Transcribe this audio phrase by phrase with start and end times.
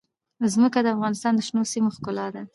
[0.53, 2.41] ځمکه د افغانستان د شنو سیمو ښکلا ده.